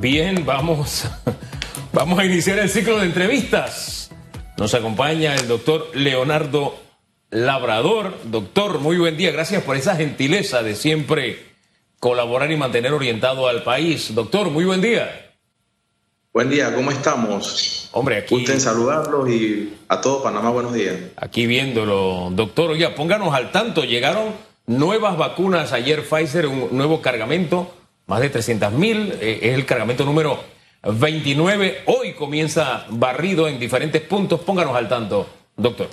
Bien, 0.00 0.46
vamos, 0.46 1.04
vamos 1.92 2.18
a 2.18 2.24
iniciar 2.24 2.58
el 2.58 2.70
ciclo 2.70 2.98
de 2.98 3.04
entrevistas. 3.04 4.10
Nos 4.56 4.72
acompaña 4.72 5.34
el 5.34 5.46
doctor 5.46 5.90
Leonardo 5.94 6.74
Labrador. 7.28 8.16
Doctor, 8.24 8.78
muy 8.78 8.96
buen 8.96 9.18
día. 9.18 9.30
Gracias 9.30 9.62
por 9.62 9.76
esa 9.76 9.96
gentileza 9.96 10.62
de 10.62 10.74
siempre 10.74 11.50
colaborar 11.98 12.50
y 12.50 12.56
mantener 12.56 12.94
orientado 12.94 13.46
al 13.46 13.62
país. 13.62 14.14
Doctor, 14.14 14.48
muy 14.48 14.64
buen 14.64 14.80
día. 14.80 15.34
Buen 16.32 16.48
día, 16.48 16.74
¿cómo 16.74 16.90
estamos? 16.90 17.90
Hombre, 17.92 18.16
aquí. 18.16 18.36
Gusto 18.36 18.52
en 18.52 18.60
saludarlos 18.62 19.28
y 19.28 19.76
a 19.88 20.00
todo 20.00 20.22
Panamá, 20.22 20.48
buenos 20.48 20.72
días. 20.72 20.96
Aquí 21.16 21.46
viéndolo, 21.46 22.30
doctor. 22.32 22.70
Oye, 22.70 22.88
pónganos 22.88 23.34
al 23.34 23.52
tanto. 23.52 23.84
Llegaron 23.84 24.32
nuevas 24.66 25.18
vacunas 25.18 25.74
ayer, 25.74 26.02
Pfizer, 26.08 26.46
un 26.46 26.68
nuevo 26.70 27.02
cargamento, 27.02 27.74
más 28.10 28.20
de 28.20 28.28
300 28.28 28.72
mil. 28.72 29.14
Eh, 29.20 29.38
es 29.40 29.54
el 29.54 29.64
cargamento 29.64 30.04
número 30.04 30.42
29. 30.82 31.84
Hoy 31.86 32.14
comienza 32.14 32.84
barrido 32.90 33.46
en 33.46 33.60
diferentes 33.60 34.02
puntos. 34.02 34.40
Pónganos 34.40 34.74
al 34.74 34.88
tanto, 34.88 35.28
doctor. 35.56 35.88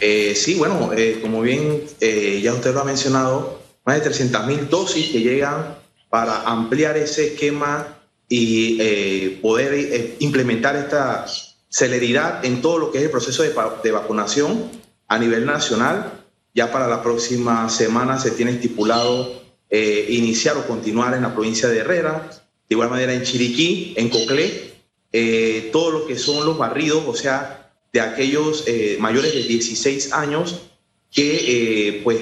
Eh, 0.00 0.34
sí, 0.34 0.54
bueno, 0.54 0.90
eh, 0.96 1.18
como 1.20 1.42
bien 1.42 1.82
ya 2.00 2.54
usted 2.54 2.72
lo 2.72 2.80
ha 2.80 2.84
mencionado, 2.84 3.60
más 3.84 3.96
de 3.96 4.02
300 4.02 4.46
mil 4.46 4.70
dosis 4.70 5.10
que 5.10 5.20
llegan 5.20 5.76
para 6.08 6.42
ampliar 6.44 6.96
ese 6.96 7.34
esquema 7.34 7.98
y 8.26 9.28
poder 9.42 10.16
implementar 10.20 10.76
esta 10.76 11.26
celeridad 11.68 12.42
en 12.46 12.62
todo 12.62 12.78
lo 12.78 12.92
que 12.92 12.98
es 12.98 13.04
el 13.04 13.10
proceso 13.10 13.42
de, 13.42 13.52
de, 13.82 13.90
vacunación 13.90 14.70
a 15.06 15.18
nivel 15.18 15.44
nacional. 15.44 16.12
Ya 16.54 16.72
para 16.72 16.88
la 16.88 17.02
próxima 17.02 17.68
semana 17.68 18.18
se 18.18 18.30
tiene 18.30 18.52
estipulado 18.52 19.47
eh, 19.70 20.06
iniciar 20.10 20.56
o 20.56 20.66
continuar 20.66 21.14
en 21.14 21.22
la 21.22 21.34
provincia 21.34 21.68
de 21.68 21.78
Herrera, 21.78 22.30
de 22.30 22.74
igual 22.74 22.90
manera 22.90 23.12
en 23.12 23.22
Chiriquí, 23.22 23.94
en 23.96 24.08
Coclé, 24.08 24.72
eh, 25.12 25.70
todo 25.72 25.90
lo 25.90 26.06
que 26.06 26.16
son 26.16 26.44
los 26.44 26.58
barridos, 26.58 27.02
o 27.06 27.14
sea, 27.14 27.72
de 27.92 28.00
aquellos 28.00 28.64
eh, 28.66 28.96
mayores 29.00 29.34
de 29.34 29.42
16 29.42 30.12
años 30.12 30.62
que 31.10 32.02
pues 32.04 32.18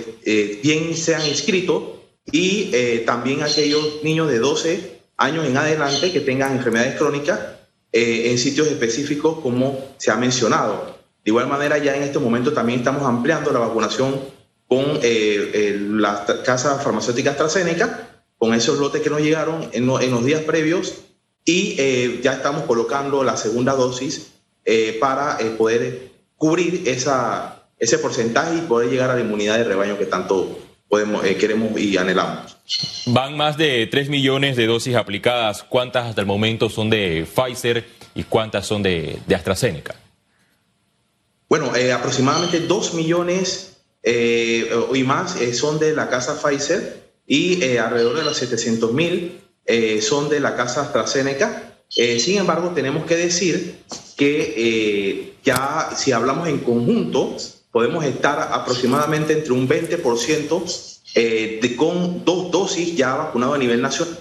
bien 0.62 0.96
se 0.96 1.16
han 1.16 1.26
inscrito 1.26 2.04
y 2.30 2.70
también 3.04 3.42
aquellos 3.42 4.04
niños 4.04 4.30
de 4.30 4.38
12 4.38 5.00
años 5.16 5.46
en 5.46 5.56
adelante 5.56 6.12
que 6.12 6.20
tengan 6.20 6.56
enfermedades 6.56 6.96
crónicas 6.96 7.40
eh, 7.92 8.30
en 8.30 8.38
sitios 8.38 8.66
específicos 8.68 9.38
como 9.40 9.78
se 9.96 10.10
ha 10.10 10.16
mencionado. 10.16 10.96
De 11.24 11.30
igual 11.30 11.48
manera, 11.48 11.78
ya 11.78 11.96
en 11.96 12.02
este 12.02 12.18
momento 12.18 12.52
también 12.52 12.80
estamos 12.80 13.02
ampliando 13.02 13.52
la 13.52 13.58
vacunación 13.58 14.20
con 14.68 14.98
eh, 15.02 15.78
la 15.80 16.24
casa 16.44 16.78
farmacéutica 16.78 17.30
AstraZeneca, 17.30 18.22
con 18.38 18.54
esos 18.54 18.78
lotes 18.78 19.02
que 19.02 19.10
nos 19.10 19.20
llegaron 19.20 19.68
en, 19.72 19.88
en 19.88 20.10
los 20.10 20.24
días 20.24 20.42
previos 20.42 20.94
y 21.44 21.76
eh, 21.78 22.20
ya 22.22 22.34
estamos 22.34 22.64
colocando 22.64 23.22
la 23.22 23.36
segunda 23.36 23.72
dosis 23.74 24.32
eh, 24.64 24.96
para 25.00 25.38
eh, 25.40 25.50
poder 25.50 26.10
cubrir 26.36 26.82
esa, 26.86 27.62
ese 27.78 27.98
porcentaje 27.98 28.56
y 28.56 28.60
poder 28.62 28.90
llegar 28.90 29.10
a 29.10 29.14
la 29.14 29.20
inmunidad 29.20 29.56
de 29.58 29.64
rebaño 29.64 29.96
que 29.96 30.06
tanto 30.06 30.58
podemos, 30.88 31.24
eh, 31.24 31.36
queremos 31.36 31.78
y 31.80 31.96
anhelamos. 31.96 32.56
Van 33.06 33.36
más 33.36 33.56
de 33.56 33.86
3 33.86 34.08
millones 34.08 34.56
de 34.56 34.66
dosis 34.66 34.96
aplicadas. 34.96 35.62
¿Cuántas 35.62 36.06
hasta 36.06 36.20
el 36.20 36.26
momento 36.26 36.68
son 36.68 36.90
de 36.90 37.26
Pfizer 37.32 37.86
y 38.14 38.24
cuántas 38.24 38.66
son 38.66 38.82
de, 38.82 39.20
de 39.26 39.34
AstraZeneca? 39.36 39.94
Bueno, 41.48 41.76
eh, 41.76 41.92
aproximadamente 41.92 42.58
2 42.58 42.94
millones 42.94 43.75
eh, 44.08 44.70
y 44.94 45.02
más 45.02 45.34
eh, 45.40 45.52
son 45.52 45.80
de 45.80 45.92
la 45.92 46.08
casa 46.08 46.40
Pfizer 46.40 47.10
y 47.26 47.60
eh, 47.64 47.80
alrededor 47.80 48.16
de 48.16 48.24
los 48.24 48.36
700 48.36 48.92
mil 48.92 49.42
son 50.00 50.28
de 50.28 50.38
la 50.38 50.54
casa 50.54 50.82
AstraZeneca. 50.82 51.80
sin 51.88 52.38
embargo, 52.38 52.70
tenemos 52.72 53.04
que 53.04 53.16
decir 53.16 53.80
que 54.16 55.34
ya 55.42 55.90
si 55.96 56.12
hablamos 56.12 56.46
en 56.46 56.58
conjunto, 56.58 57.36
podemos 57.72 58.04
estar 58.04 58.50
aproximadamente 58.52 59.32
entre 59.32 59.52
un 59.52 59.68
20% 59.68 60.96
eh, 61.14 61.58
de, 61.60 61.74
con 61.74 62.24
dos 62.24 62.52
dosis 62.52 62.94
ya 62.94 63.16
vacunado 63.16 63.54
a 63.54 63.58
nivel 63.58 63.82
nacional. 63.82 64.18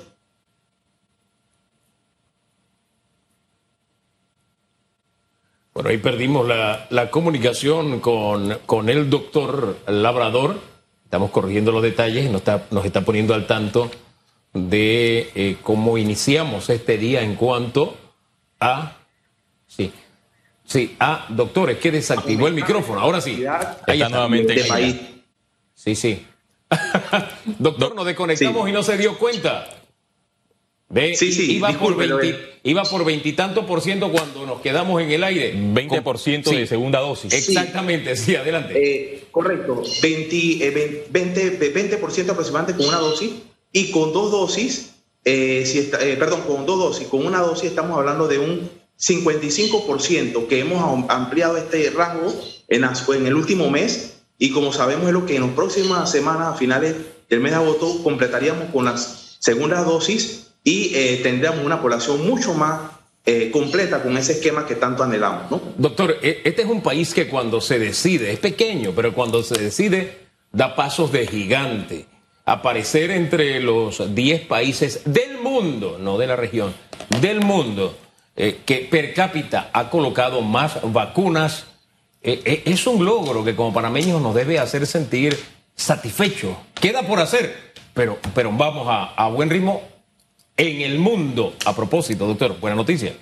Bueno, 5.76 5.90
ahí 5.90 5.98
perdimos 5.98 6.48
la, 6.48 6.88
la 6.90 7.12
comunicación 7.12 8.00
con, 8.00 8.60
con, 8.66 8.88
el 8.88 9.10
doctor 9.10 9.78
Labrador. 9.88 10.58
Estamos 11.04 11.32
corrigiendo 11.32 11.74
los 11.74 11.84
detalles 11.84 12.26
y 12.26 12.30
nos 12.30 12.38
está, 12.38 12.66
nos 12.72 12.86
está 12.86 13.02
poniendo 13.02 13.34
al 13.34 13.46
tanto 13.46 13.92
de 14.54 15.32
eh, 15.36 15.58
cómo 15.62 15.98
iniciamos 15.98 16.70
este 16.70 16.98
día 16.98 17.24
en 17.24 17.36
cuanto 17.36 17.98
a... 18.62 19.00
Sí, 19.68 19.92
sí, 20.64 20.96
a 20.98 21.26
doctores 21.28 21.78
que 21.78 21.92
desactivó 21.92 22.48
el 22.48 22.54
micrófono. 22.54 23.02
Ahora 23.02 23.20
sí. 23.20 23.44
Ahí 23.86 24.02
está 24.02 24.08
nuevamente. 24.08 24.64
país. 24.64 24.96
Sí, 25.74 25.94
sí. 25.94 26.26
Doctor, 27.60 27.94
nos 27.94 28.06
desconectamos 28.06 28.64
sí. 28.64 28.70
y 28.70 28.74
no 28.74 28.82
se 28.82 28.98
dio 28.98 29.18
cuenta. 29.18 29.68
Ve, 30.88 31.16
sí, 31.16 31.32
sí, 31.32 31.54
iba, 31.54 31.70
disculpe, 31.70 32.08
por 32.08 32.22
20, 32.22 32.60
iba 32.64 32.84
por 32.84 33.04
veintitantos 33.04 33.66
por 33.66 33.82
ciento 33.82 34.12
cuando 34.12 34.46
nos 34.46 34.62
quedamos 34.62 35.02
en 35.02 35.12
el 35.12 35.24
aire. 35.24 35.56
20% 35.56 36.44
Con, 36.44 36.56
de 36.56 36.62
sí, 36.62 36.68
segunda 36.68 37.00
dosis. 37.00 37.34
Exactamente, 37.34 38.16
sí, 38.16 38.36
adelante. 38.36 38.74
Eh, 38.76 39.24
correcto, 39.32 39.82
20, 40.02 40.36
eh, 40.68 41.08
20, 41.10 41.70
20 41.70 41.96
aproximadamente 41.96 42.76
con 42.76 42.88
una 42.88 43.00
dosis 43.00 43.32
y 43.72 43.92
con 43.92 44.14
dos 44.14 44.32
dosis, 44.32 44.94
eh, 45.24 45.64
si 45.66 45.80
está, 45.80 46.06
eh, 46.06 46.18
perdón, 46.18 46.42
con 46.42 46.66
dos 46.68 46.78
dosis, 46.78 47.08
con 47.08 47.26
una 47.26 47.40
dosis 47.40 47.72
estamos 47.72 47.98
hablando 47.98 48.28
de 48.28 48.38
un 48.38 48.70
55% 49.00 50.48
que 50.48 50.60
hemos 50.60 51.10
ampliado 51.10 51.58
este 51.58 51.90
rango 51.90 52.34
en, 52.68 52.84
en 52.84 53.28
el 53.28 53.36
último 53.36 53.70
mes 53.70 54.18
y 54.38 54.52
como 54.52 54.72
sabemos 54.72 55.08
es 55.08 55.14
lo 55.14 55.26
que 55.26 55.36
en 55.36 55.42
las 55.42 55.52
próximas 55.52 56.12
semanas, 56.12 56.54
a 56.54 56.58
finales 56.58 56.96
del 57.28 57.40
mes 57.40 57.52
de 57.52 57.58
agosto, 57.58 58.04
completaríamos 58.04 58.70
con 58.72 58.86
las 58.86 59.38
segundas 59.40 59.86
dosis 59.86 60.45
y 60.66 60.92
eh, 60.96 61.20
tendríamos 61.24 61.64
una 61.64 61.80
población 61.80 62.28
mucho 62.28 62.54
más 62.56 62.82
eh, 63.28 63.50
completa 63.52 64.04
con 64.04 64.18
ese 64.18 64.34
esquema 64.34 64.66
que 64.66 64.76
tanto 64.76 65.04
anhelamos. 65.04 65.50
¿no? 65.50 65.62
Doctor, 65.78 66.18
este 66.22 66.62
es 66.64 66.68
un 66.68 66.82
país 66.82 67.14
que 67.14 67.28
cuando 67.28 67.62
se 67.62 67.80
decide, 67.80 68.32
es 68.32 68.40
pequeño, 68.40 68.94
pero 68.96 69.14
cuando 69.14 69.42
se 69.42 69.58
decide, 69.60 70.28
da 70.52 70.76
pasos 70.76 71.12
de 71.12 71.26
gigante. 71.26 72.06
Aparecer 72.46 73.10
entre 73.10 73.60
los 73.62 74.14
10 74.14 74.42
países 74.42 75.02
del 75.06 75.40
mundo, 75.40 75.98
no 76.00 76.18
de 76.18 76.28
la 76.28 76.36
región, 76.36 76.76
del 77.20 77.42
mundo, 77.42 77.98
eh, 78.36 78.60
que 78.64 78.88
per 78.90 79.16
cápita 79.16 79.72
ha 79.74 79.90
colocado 79.90 80.42
más 80.42 80.78
vacunas, 80.84 81.66
eh, 82.22 82.64
es 82.66 82.86
un 82.86 83.06
logro 83.06 83.44
que 83.44 83.56
como 83.56 83.74
panameños 83.74 84.22
nos 84.22 84.36
debe 84.36 84.60
hacer 84.60 84.86
sentir 84.86 85.36
satisfechos. 85.76 86.56
Queda 86.76 87.02
por 87.04 87.20
hacer, 87.20 87.74
pero, 87.96 88.20
pero 88.36 88.52
vamos 88.52 88.88
a 88.88 89.28
buen 89.30 89.50
ritmo 89.50 89.95
en 90.58 90.82
el 90.82 91.00
mundo. 91.00 91.56
A 91.66 91.76
propósito, 91.76 92.28
doctor, 92.28 92.60
buena 92.60 92.76
noticia. 92.76 93.16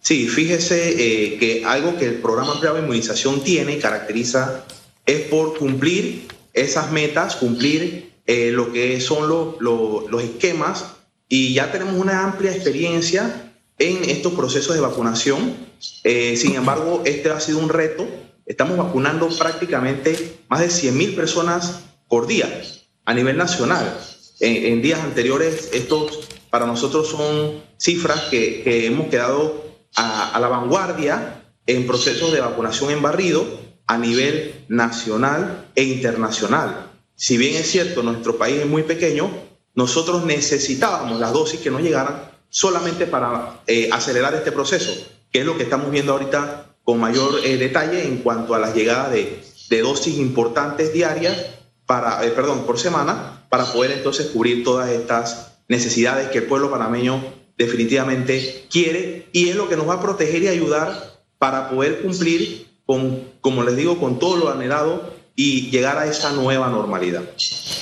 Sí, 0.00 0.26
fíjese 0.26 0.90
eh, 0.98 1.38
que 1.38 1.64
algo 1.64 1.96
que 1.96 2.06
el 2.06 2.14
programa 2.16 2.52
ampliado 2.52 2.76
de 2.76 2.82
inmunización 2.82 3.42
tiene 3.44 3.74
y 3.74 3.78
caracteriza 3.78 4.64
es 5.06 5.22
por 5.22 5.56
cumplir 5.56 6.26
esas 6.52 6.90
metas, 6.90 7.36
cumplir 7.36 8.12
eh, 8.26 8.50
lo 8.52 8.72
que 8.72 9.00
son 9.00 9.28
lo, 9.28 9.56
lo, 9.60 10.08
los 10.08 10.22
esquemas 10.22 10.96
y 11.28 11.54
ya 11.54 11.72
tenemos 11.72 11.94
una 11.94 12.24
amplia 12.24 12.52
experiencia 12.52 13.52
en 13.78 14.04
estos 14.08 14.34
procesos 14.34 14.74
de 14.74 14.80
vacunación. 14.80 15.56
Eh, 16.04 16.36
sin 16.36 16.54
embargo, 16.54 17.02
este 17.04 17.30
ha 17.30 17.40
sido 17.40 17.58
un 17.58 17.68
reto. 17.68 18.06
Estamos 18.44 18.76
vacunando 18.76 19.28
prácticamente 19.28 20.36
más 20.48 20.60
de 20.60 20.70
100 20.70 20.96
mil 20.96 21.14
personas 21.14 21.80
por 22.08 22.26
día 22.26 22.62
a 23.04 23.14
nivel 23.14 23.36
nacional. 23.36 23.98
En, 24.42 24.72
en, 24.72 24.82
días 24.82 24.98
anteriores, 24.98 25.70
estos 25.72 26.28
para 26.50 26.66
nosotros 26.66 27.06
son 27.06 27.62
cifras 27.76 28.22
que, 28.22 28.62
que 28.64 28.86
hemos 28.86 29.06
quedado 29.06 29.64
a, 29.94 30.34
a, 30.34 30.40
la 30.40 30.48
vanguardia 30.48 31.44
en 31.64 31.86
procesos 31.86 32.32
de 32.32 32.40
vacunación 32.40 32.90
en 32.90 33.00
barrido 33.00 33.46
a 33.86 33.96
nivel 33.98 34.64
nacional 34.66 35.70
e 35.76 35.84
internacional. 35.84 36.90
Si 37.14 37.36
bien 37.36 37.54
es 37.54 37.70
cierto, 37.70 38.02
nuestro 38.02 38.36
país 38.36 38.56
es 38.56 38.66
muy 38.66 38.82
pequeño, 38.82 39.30
nosotros 39.76 40.24
necesitábamos 40.24 41.20
las 41.20 41.32
dosis 41.32 41.60
que 41.60 41.70
nos 41.70 41.82
llegaran 41.82 42.32
solamente 42.48 43.06
para 43.06 43.62
eh, 43.68 43.90
acelerar 43.92 44.34
este 44.34 44.50
proceso, 44.50 44.92
que 45.30 45.38
es 45.38 45.46
lo 45.46 45.56
que 45.56 45.62
estamos 45.62 45.88
viendo 45.92 46.14
ahorita 46.14 46.74
con 46.82 46.98
mayor 46.98 47.38
eh, 47.44 47.58
detalle 47.58 48.08
en 48.08 48.18
cuanto 48.18 48.56
a 48.56 48.58
las 48.58 48.74
llegadas 48.74 49.12
de, 49.12 49.40
de 49.70 49.82
dosis 49.82 50.18
importantes 50.18 50.92
diarias, 50.92 51.46
para, 51.86 52.26
eh, 52.26 52.30
perdón, 52.30 52.66
por 52.66 52.80
semana, 52.80 53.41
para 53.52 53.70
poder 53.70 53.90
entonces 53.90 54.28
cubrir 54.28 54.64
todas 54.64 54.88
estas 54.88 55.58
necesidades 55.68 56.30
que 56.30 56.38
el 56.38 56.44
pueblo 56.44 56.70
panameño 56.70 57.22
definitivamente 57.58 58.64
quiere 58.70 59.26
y 59.30 59.50
es 59.50 59.56
lo 59.56 59.68
que 59.68 59.76
nos 59.76 59.86
va 59.86 59.96
a 59.96 60.00
proteger 60.00 60.42
y 60.44 60.48
ayudar 60.48 61.20
para 61.36 61.68
poder 61.68 62.00
cumplir 62.00 62.68
con, 62.86 63.28
como 63.42 63.62
les 63.62 63.76
digo, 63.76 63.98
con 63.98 64.18
todo 64.18 64.38
lo 64.38 64.50
anhelado 64.50 65.12
y 65.36 65.70
llegar 65.70 65.98
a 65.98 66.06
esa 66.06 66.32
nueva 66.32 66.70
normalidad. 66.70 67.24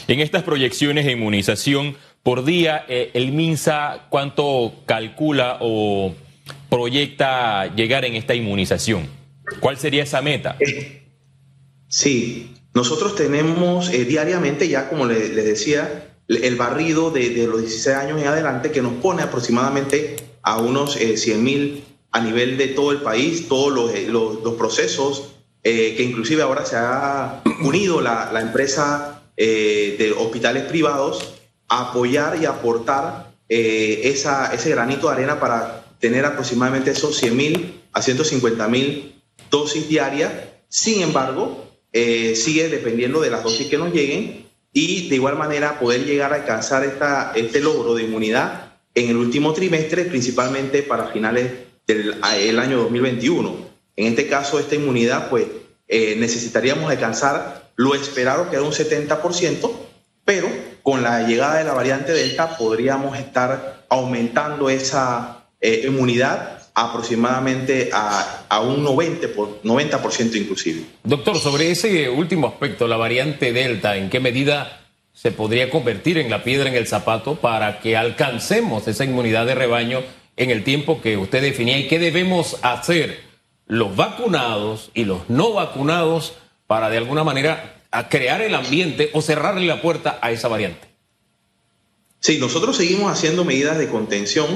En 0.08 0.19
estas 0.19 0.43
proyecciones 0.43 1.05
de 1.05 1.12
inmunización, 1.12 1.94
por 2.25 2.44
día. 2.44 2.84
Eh, 2.88 3.12
el 3.14 3.31
MINSA, 3.31 4.06
¿cuánto 4.11 4.75
calcula 4.87 5.58
o 5.61 6.17
proyecta 6.69 7.72
llegar 7.76 8.05
en 8.05 8.17
esta 8.17 8.34
inmunización? 8.34 9.08
¿Cuál 9.61 9.76
sería 9.78 10.02
esa 10.02 10.20
meta? 10.20 10.56
Sí, 11.87 12.56
nosotros 12.72 13.17
tenemos 13.17 13.90
eh, 13.90 14.05
diariamente, 14.05 14.69
ya 14.69 14.88
como 14.88 15.06
les 15.06 15.34
decía, 15.34 16.14
el 16.28 16.55
barrido 16.55 17.11
de, 17.11 17.46
los 17.49 17.61
16 17.61 17.96
años 17.96 18.20
en 18.20 18.28
adelante 18.28 18.70
que 18.70 18.82
nos 18.82 18.93
pone 18.94 19.22
aproximadamente 19.22 20.17
a 20.43 20.58
unos 20.58 20.94
100 20.94 21.19
eh, 21.19 21.43
mil 21.43 21.84
a 22.12 22.20
nivel 22.20 22.56
de 22.56 22.69
todo 22.69 22.93
el 22.93 23.02
país, 23.02 23.49
todos 23.49 23.72
los, 23.72 23.93
eh, 23.93 24.06
los, 24.08 24.55
procesos, 24.55 25.32
que 25.62 26.02
inclusive 26.02 26.43
ahora 26.43 26.64
se 26.64 26.76
ha 26.76 27.43
unido 27.62 28.00
la, 28.00 28.31
la 28.32 28.40
empresa 28.40 29.22
de 29.37 30.14
hospitales 30.19 30.64
privados 30.64 31.34
a 31.69 31.90
apoyar 31.90 32.40
y 32.40 32.46
aportar 32.46 33.34
esa, 33.49 34.55
ese 34.55 34.70
granito 34.70 35.08
de 35.08 35.14
arena 35.14 35.38
para 35.38 35.84
tener 35.99 36.25
aproximadamente 36.25 36.93
esos 36.93 37.17
100 37.19 37.37
mil 37.37 37.82
a 37.93 38.00
150 38.00 38.69
mil 38.69 39.22
dosis 39.50 39.87
diarias. 39.87 40.32
Sin 40.69 41.02
embargo, 41.02 41.69
eh, 41.93 42.35
sigue 42.37 42.69
dependiendo 42.69 43.21
de 43.21 43.31
las 43.31 43.43
dosis 43.43 43.67
que 43.67 43.79
nos 43.79 43.93
lleguen 43.93 44.47
y 44.73 45.09
de 45.09 45.17
igual 45.17 45.37
manera 45.37 45.79
poder 45.81 46.05
llegar 46.05 46.33
a 46.33 46.37
alcanzar 46.37 46.85
esta, 46.85 47.33
este 47.35 47.61
logro 47.61 47.95
de 47.95 48.05
inmunidad 48.05 48.75
en 48.95 49.09
el 49.11 49.17
último 49.17 49.53
trimestre, 49.53 50.05
principalmente 50.05 50.83
para 50.83 51.09
finales 51.09 51.51
del 51.87 52.59
año 52.59 52.79
2021. 52.79 53.71
En 53.97 54.07
este 54.07 54.29
caso, 54.29 54.59
esta 54.59 54.77
inmunidad, 54.77 55.29
pues 55.29 55.47
eh, 55.89 56.15
necesitaríamos 56.17 56.91
alcanzar 56.91 57.71
lo 57.77 57.95
esperado, 57.95 58.49
que 58.49 58.57
era 58.57 58.65
un 58.65 58.73
70%, 58.73 59.71
pero 60.25 60.49
con 60.83 61.03
la 61.03 61.27
llegada 61.27 61.59
de 61.59 61.65
la 61.65 61.73
variante 61.73 62.13
Delta 62.13 62.57
podríamos 62.57 63.19
estar 63.19 63.87
aumentando 63.89 64.71
esa 64.71 65.47
eh, 65.61 65.83
inmunidad 65.87 66.60
aproximadamente 66.75 67.90
a, 67.93 68.61
un 68.61 68.84
90%, 68.84 69.34
por, 69.34 69.61
90 69.62 70.00
inclusive. 70.34 70.84
Doctor, 71.05 71.38
sobre 71.38 71.70
ese 71.70 72.08
último 72.08 72.46
aspecto, 72.46 72.87
la 72.87 72.96
variante 72.96 73.52
Delta, 73.52 73.96
¿en 73.96 74.11
qué 74.11 74.20
medida 74.20 74.81
se 75.12 75.32
podría 75.32 75.70
convertir 75.70 76.19
en 76.19 76.31
la 76.31 76.43
piedra 76.43 76.69
en 76.69 76.76
el 76.76 76.87
zapato 76.87 77.37
para 77.37 77.81
que 77.81 77.96
alcancemos 77.96 78.88
esa 78.88 79.05
inmunidad 79.05 79.46
de 79.46 79.55
rebaño 79.55 80.02
en 80.37 80.50
el 80.50 80.64
tiempo 80.64 81.02
que 81.02 81.17
usted 81.17 81.43
definía 81.43 81.78
y 81.78 81.88
qué 81.88 81.99
debemos 81.99 82.56
hacer 82.62 83.20
los 83.67 83.94
vacunados 83.94 84.90
y 84.94 85.05
los 85.05 85.28
no 85.28 85.52
vacunados 85.52 86.34
para 86.67 86.88
de 86.88 86.99
alguna 86.99 87.25
manera 87.25 87.82
crear 88.08 88.40
el 88.40 88.55
ambiente 88.55 89.11
o 89.12 89.20
cerrarle 89.20 89.67
la 89.67 89.82
puerta 89.82 90.19
a 90.22 90.31
esa 90.31 90.49
variante? 90.49 90.88
Sí, 92.20 92.38
nosotros 92.38 92.76
seguimos 92.76 93.11
haciendo 93.11 93.44
medidas 93.44 93.78
de 93.78 93.88
contención 93.88 94.49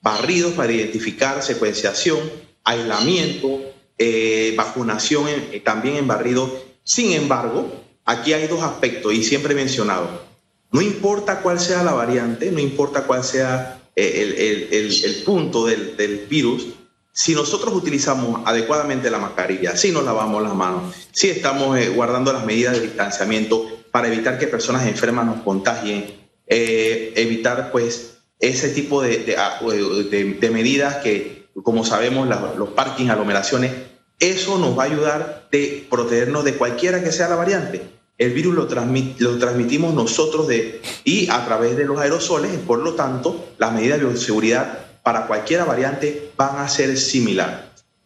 barridos 0.00 0.52
para 0.52 0.72
identificar 0.72 1.42
secuenciación, 1.42 2.18
aislamiento, 2.64 3.60
eh, 3.96 4.54
vacunación 4.56 5.28
eh, 5.28 5.60
también 5.64 5.96
en 5.96 6.06
barrido. 6.06 6.50
Sin 6.84 7.12
embargo, 7.12 7.70
aquí 8.04 8.32
hay 8.32 8.46
dos 8.46 8.62
aspectos 8.62 9.12
y 9.12 9.24
siempre 9.24 9.52
he 9.52 9.56
mencionado. 9.56 10.26
No 10.70 10.80
importa 10.82 11.40
cuál 11.40 11.58
sea 11.58 11.82
la 11.82 11.92
variante, 11.92 12.52
no 12.52 12.60
importa 12.60 13.02
cuál 13.02 13.24
sea 13.24 13.80
eh, 13.96 14.68
el, 14.70 15.14
punto 15.24 15.66
del, 15.66 15.96
del, 15.96 16.26
virus, 16.28 16.66
si 17.12 17.34
nosotros 17.34 17.74
utilizamos 17.74 18.42
adecuadamente 18.46 19.10
la 19.10 19.18
mascarilla, 19.18 19.76
si 19.76 19.90
nos 19.90 20.04
lavamos 20.04 20.42
las 20.42 20.54
manos, 20.54 20.94
si 21.10 21.30
estamos 21.30 21.76
guardando 21.94 22.32
las 22.32 22.44
medidas 22.44 22.74
de 22.74 22.82
distanciamiento 22.82 23.66
para 23.90 24.06
evitar 24.06 24.38
que 24.38 24.46
personas 24.46 24.86
enfermas 24.86 25.26
nos 25.26 25.42
contagien, 25.42 26.14
evitar 26.46 27.72
pues 27.72 28.17
ese 28.40 28.68
tipo 28.70 29.02
de, 29.02 29.36
ah, 29.38 29.60
de, 29.62 30.50
medidas 30.50 30.96
que, 30.96 31.48
como 31.62 31.84
sabemos, 31.84 32.28
los 32.56 32.70
parkings, 32.70 33.10
aglomeraciones, 33.10 33.72
eso 34.20 34.58
nos 34.58 34.78
va 34.78 34.84
a 34.84 34.86
ayudar 34.86 35.48
de 35.50 35.86
protegernos 35.88 36.44
de 36.44 36.54
cualquiera 36.54 37.02
que 37.02 37.12
sea 37.12 37.28
la 37.28 37.36
variante. 37.36 37.82
El 38.16 38.32
virus 38.32 38.54
lo, 38.54 38.62
lo 38.64 39.38
transmitimos 39.38 39.94
nosotros 39.94 40.48
de, 40.48 40.80
y 41.04 41.30
a 41.30 41.44
través 41.44 41.76
de 41.76 41.84
los 41.84 42.00
aerosoles, 42.00 42.50
por 42.58 42.80
lo 42.80 42.94
tanto, 42.94 43.50
las 43.58 43.72
medidas 43.72 44.00
de 44.00 44.06
bioseguridad 44.06 44.86
para 45.02 45.26
cualquier 45.26 45.64
variante 45.64 46.32
van 46.36 46.58
a 46.58 46.68
ser 46.68 46.96
similares. 46.98 47.60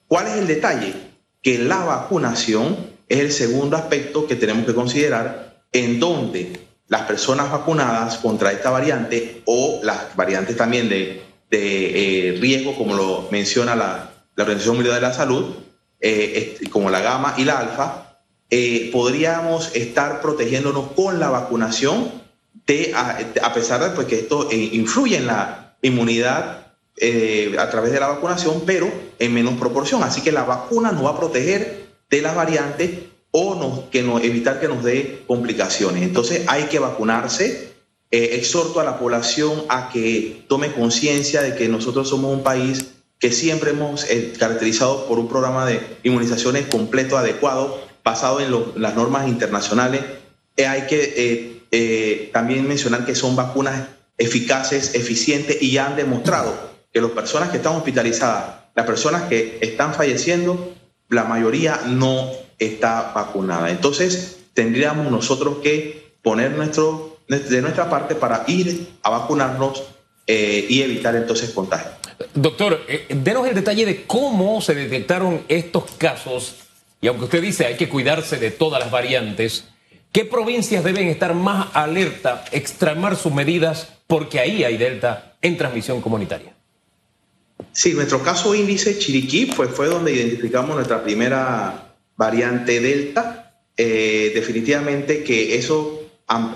¿Cuál 0.07 0.27
es 0.27 0.35
el 0.35 0.47
detalle? 0.47 0.95
Que 1.43 1.59
la 1.59 1.79
vacunación 1.85 2.77
es 3.09 3.21
el 3.21 3.33
segundo 3.33 3.77
aspecto 3.77 4.27
que 4.27 4.37
tenemos 4.37 4.67
que 4.67 4.75
considerar 4.75 5.65
en 5.73 5.99
donde 5.99 6.61
las 6.93 7.03
personas 7.05 7.51
vacunadas 7.51 8.19
contra 8.19 8.53
esta 8.53 8.69
variante 8.69 9.41
o 9.47 9.81
las 9.83 10.15
variantes 10.15 10.59
también 10.59 10.91
de, 10.91 11.23
de 11.51 12.29
eh, 12.29 12.39
riesgo, 12.39 12.77
como 12.77 12.93
lo 12.95 13.29
menciona 13.31 13.75
la, 13.75 14.11
la, 14.37 14.43
Organización 14.45 14.77
Mundial 14.77 14.97
de 14.97 15.01
la 15.01 15.15
Salud, 15.15 15.55
eh, 16.03 16.61
como 16.71 16.91
la 16.91 17.01
gamma 17.01 17.33
y 17.39 17.47
la 17.47 17.61
alfa, 17.61 18.19
eh, 18.51 18.91
podríamos 18.93 19.75
estar 19.75 20.21
protegiéndonos 20.21 20.93
con 20.93 21.19
la 21.19 21.31
vacunación, 21.31 22.13
de, 22.67 22.93
a, 22.95 23.55
pesar 23.55 23.83
de 23.83 23.89
pues, 23.97 24.07
que 24.07 24.19
esto 24.19 24.51
influye 24.53 25.17
en 25.17 25.29
la 25.29 25.79
inmunidad 25.81 26.75
a 27.59 27.71
través 27.71 27.93
de 27.93 28.01
la 28.01 28.09
vacunación, 28.09 28.65
pero 28.67 28.93
en 29.19 29.33
menos 29.33 29.55
proporción. 29.55 30.03
Así 30.03 30.21
que 30.21 30.31
la 30.31 30.45
vacuna 30.45 30.93
nos 30.93 31.07
va 31.07 31.11
a 31.13 31.19
proteger 31.19 31.87
de 32.11 32.21
las 32.21 32.37
variantes 32.37 32.91
o 33.33 33.89
que 33.91 34.03
no, 34.03 34.19
evitar 34.21 34.61
que 34.61 34.69
nos 34.69 34.85
dé 34.85 35.25
complicaciones. 35.27 36.03
Entonces 36.03 36.45
hay 36.47 36.65
que 36.65 36.79
vacunarse. 36.79 37.73
Eh, 38.15 38.37
exhorto 38.37 38.79
a 38.79 38.85
la 38.85 38.99
población 38.99 39.65
a 39.71 39.89
que 39.89 40.45
tome 40.47 40.73
conciencia 40.73 41.41
de 41.41 41.57
que 41.57 41.67
nosotros 41.69 42.11
somos 42.11 42.31
un 42.31 42.43
país 42.43 42.93
que 43.19 43.33
siempre 43.33 43.71
hemos 43.71 44.05
eh, 44.05 44.35
caracterizado 44.39 45.07
por 45.07 45.19
un 45.19 45.29
programa 45.29 45.65
de 45.65 45.81
inmunizaciones 46.03 46.67
completo, 46.67 47.17
adecuado, 47.17 47.81
basado 48.05 48.41
en 48.41 48.83
las 48.83 48.95
normas 48.95 49.29
internacionales. 49.29 50.03
Eh, 50.59 50.67
hay 50.67 50.87
que 50.87 52.31
también 52.35 52.69
mencionar 52.69 53.07
que 53.07 53.15
son 53.15 53.35
vacunas 53.35 53.89
eficaces, 54.19 54.95
eficientes 54.95 55.57
y 55.63 55.71
ya 55.71 55.87
han 55.87 55.97
demostrado 55.97 56.55
que 56.93 57.01
las 57.01 57.13
personas 57.13 57.49
que 57.49 57.57
están 57.57 57.77
hospitalizadas, 57.77 58.57
las 58.75 58.85
personas 58.85 59.23
que 59.23 59.57
están 59.63 59.95
falleciendo, 59.95 60.75
la 61.09 61.25
mayoría 61.25 61.81
no 61.87 62.31
está 62.67 63.13
vacunada. 63.15 63.71
Entonces, 63.71 64.39
tendríamos 64.55 65.11
nosotros 65.11 65.59
que 65.63 66.13
poner 66.23 66.53
nuestro, 66.53 67.19
de 67.29 67.63
nuestra 67.63 67.91
parte 67.91 68.15
para 68.15 68.45
ir 68.47 68.89
a 69.03 69.11
vacunarnos 69.11 69.83
eh, 70.27 70.67
y 70.69 70.83
evitar 70.83 71.17
entonces 71.17 71.51
contagios. 71.51 71.95
Doctor, 72.35 72.81
eh, 72.89 73.07
denos 73.11 73.47
el 73.49 73.55
detalle 73.55 73.85
de 73.85 74.05
cómo 74.05 74.61
se 74.61 74.75
detectaron 74.75 75.43
estos 75.49 75.85
casos, 75.99 76.55
y 77.01 77.09
aunque 77.09 77.25
usted 77.25 77.43
dice 77.43 77.67
hay 77.67 77.77
que 77.77 77.89
cuidarse 77.89 78.39
de 78.39 78.51
todas 78.51 78.81
las 78.81 78.91
variantes, 78.91 79.65
¿qué 80.13 80.25
provincias 80.25 80.85
deben 80.85 81.09
estar 81.09 81.35
más 81.35 81.69
alerta, 81.75 82.45
extremar 82.53 83.17
sus 83.17 83.33
medidas, 83.33 83.89
porque 84.07 84.39
ahí 84.39 84.63
hay 84.63 84.77
delta 84.77 85.35
en 85.43 85.57
transmisión 85.57 86.01
comunitaria? 86.01 86.55
Sí, 87.73 87.95
nuestro 87.95 88.23
caso 88.23 88.55
índice 88.55 88.99
Chiriquí 88.99 89.47
pues, 89.47 89.71
fue 89.71 89.87
donde 89.87 90.13
identificamos 90.13 90.75
nuestra 90.75 91.03
primera 91.03 91.92
variante 92.23 92.79
Delta, 92.81 93.53
eh, 93.77 94.31
definitivamente 94.33 95.25
que 95.25 95.57
eso, 95.57 96.03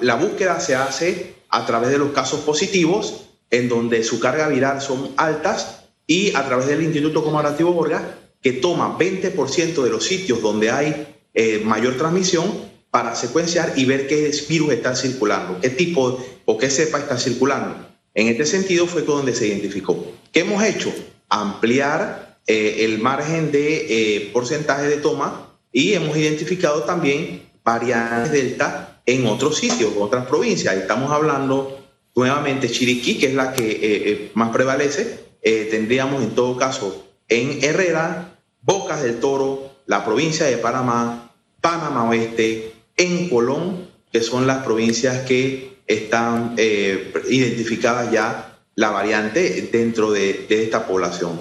la 0.00 0.14
búsqueda 0.14 0.60
se 0.60 0.76
hace 0.76 1.34
a 1.48 1.66
través 1.66 1.90
de 1.90 1.98
los 1.98 2.12
casos 2.12 2.40
positivos, 2.40 3.24
en 3.50 3.68
donde 3.68 4.04
su 4.04 4.20
carga 4.20 4.46
viral 4.46 4.80
son 4.80 5.10
altas, 5.16 5.82
y 6.06 6.32
a 6.36 6.46
través 6.46 6.68
del 6.68 6.84
Instituto 6.84 7.24
Comparativo 7.24 7.72
Borga, 7.72 8.16
que 8.40 8.52
toma 8.52 8.96
20% 8.96 9.82
de 9.82 9.90
los 9.90 10.04
sitios 10.04 10.40
donde 10.40 10.70
hay 10.70 11.08
eh, 11.34 11.60
mayor 11.64 11.96
transmisión 11.96 12.46
para 12.92 13.16
secuenciar 13.16 13.72
y 13.74 13.86
ver 13.86 14.06
qué 14.06 14.30
virus 14.48 14.72
está 14.72 14.94
circulando, 14.94 15.60
qué 15.60 15.70
tipo 15.70 16.24
o 16.44 16.58
qué 16.58 16.70
cepa 16.70 17.00
está 17.00 17.18
circulando. 17.18 17.88
En 18.14 18.28
este 18.28 18.46
sentido 18.46 18.86
fue 18.86 19.02
donde 19.02 19.34
se 19.34 19.48
identificó. 19.48 20.12
¿Qué 20.30 20.40
hemos 20.40 20.62
hecho? 20.62 20.94
Ampliar 21.28 22.38
eh, 22.46 22.84
el 22.84 23.00
margen 23.00 23.50
de 23.50 24.30
porcentaje 24.32 24.86
de 24.86 24.98
toma 24.98 25.45
y 25.76 25.92
hemos 25.92 26.16
identificado 26.16 26.84
también 26.84 27.42
variantes 27.62 28.32
delta 28.32 29.02
en 29.04 29.26
otros 29.26 29.58
sitios, 29.58 29.94
en 29.94 30.00
otras 30.00 30.24
provincias. 30.24 30.74
Estamos 30.74 31.12
hablando 31.12 31.86
nuevamente 32.14 32.70
Chiriquí, 32.70 33.18
que 33.18 33.26
es 33.26 33.34
la 33.34 33.52
que 33.52 33.72
eh, 33.72 33.78
eh, 33.82 34.30
más 34.32 34.52
prevalece. 34.52 35.20
Eh, 35.42 35.68
tendríamos 35.70 36.22
en 36.22 36.30
todo 36.30 36.56
caso 36.56 37.04
en 37.28 37.62
Herrera, 37.62 38.38
Bocas 38.62 39.02
del 39.02 39.20
Toro, 39.20 39.70
la 39.84 40.02
provincia 40.02 40.46
de 40.46 40.56
Panamá, 40.56 41.30
Panamá 41.60 42.08
Oeste, 42.08 42.72
en 42.96 43.28
Colón, 43.28 43.90
que 44.10 44.22
son 44.22 44.46
las 44.46 44.64
provincias 44.64 45.26
que 45.26 45.76
están 45.86 46.56
identificadas 46.56 48.10
ya 48.10 48.60
la 48.76 48.88
variante 48.92 49.68
dentro 49.70 50.10
de, 50.10 50.46
esta 50.48 50.86
población 50.86 51.38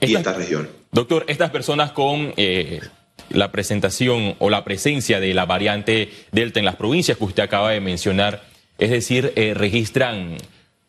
y 0.00 0.16
esta 0.16 0.32
región. 0.32 0.68
Doctor, 0.90 1.24
estas 1.28 1.50
personas 1.50 1.92
con 1.92 2.34
la 3.30 3.52
presentación 3.52 4.34
o 4.38 4.50
la 4.50 4.64
presencia 4.64 5.20
de 5.20 5.34
la 5.34 5.46
variante 5.46 6.10
Delta 6.32 6.58
en 6.58 6.64
las 6.64 6.76
provincias 6.76 7.18
que 7.18 7.24
usted 7.24 7.42
acaba 7.42 7.70
de 7.70 7.80
mencionar, 7.80 8.44
es 8.78 8.90
decir, 8.90 9.32
eh, 9.36 9.54
registran 9.54 10.36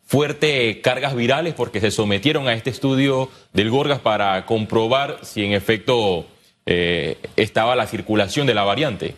fuertes 0.06 0.78
cargas 0.78 1.14
virales 1.14 1.54
porque 1.54 1.80
se 1.80 1.90
sometieron 1.90 2.48
a 2.48 2.54
este 2.54 2.70
estudio 2.70 3.30
del 3.52 3.70
Gorgas 3.70 4.00
para 4.00 4.44
comprobar 4.44 5.20
si 5.22 5.44
en 5.44 5.52
efecto 5.52 6.26
eh, 6.66 7.16
estaba 7.36 7.76
la 7.76 7.86
circulación 7.86 8.46
de 8.46 8.54
la 8.54 8.64
variante. 8.64 9.14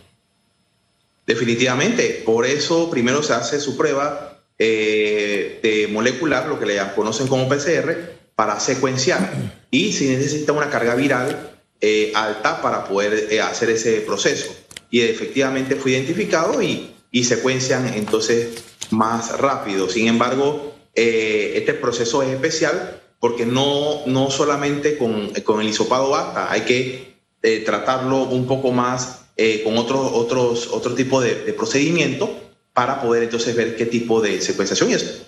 Definitivamente, 1.27 2.23
por 2.27 2.45
eso 2.45 2.91
primero 2.91 3.23
se 3.23 3.33
hace 3.33 3.61
su 3.61 3.77
prueba 3.77 4.41
eh, 4.59 5.61
de 5.63 5.89
molecular, 5.89 6.47
lo 6.47 6.59
que 6.59 6.67
le 6.67 6.79
conocen 6.95 7.27
como 7.27 7.49
PCR, 7.49 8.13
para 8.35 8.61
secuenciar. 8.61 9.33
Y 9.71 9.93
si 9.93 10.09
necesita 10.09 10.53
una 10.53 10.69
carga 10.69 10.95
viral 10.95 11.52
eh, 11.83 12.13
alta 12.15 12.63
para 12.63 12.85
poder 12.85 13.39
hacer 13.43 13.69
ese 13.69 14.01
proceso. 14.01 14.55
Y 14.91 15.03
efectivamente 15.03 15.77
fue 15.77 15.91
identificado 15.91 16.63
y, 16.63 16.95
y 17.11 17.25
secuencian 17.25 17.93
entonces 17.93 18.65
más 18.91 19.39
rápido. 19.39 19.91
Sin 19.91 20.07
embargo, 20.07 20.75
este 20.95 21.75
proceso 21.75 22.23
es 22.23 22.31
especial 22.31 23.03
porque 23.23 23.47
no, 23.47 24.05
no 24.07 24.33
solamente 24.33 24.99
con, 24.99 25.31
con 25.45 25.61
el 25.61 25.69
hisopado 25.69 26.11
basta, 26.11 26.51
hay 26.51 26.63
que 26.63 27.13
eh, 27.41 27.61
tratarlo 27.65 28.25
un 28.25 28.49
poco 28.49 28.73
más 28.73 29.27
eh, 29.37 29.63
con 29.63 29.79
otros 29.79 30.11
otros, 30.13 30.69
otro 30.73 30.95
tipo 30.95 31.21
de, 31.21 31.35
procedimiento 31.53 32.31
para 32.73 33.01
poder 33.01 33.23
entonces 33.23 33.55
ver 33.55 33.77
qué 33.77 33.87
tipo 33.87 34.21
de 34.21 34.41
secuenciación 34.41 34.91
es. 34.91 35.23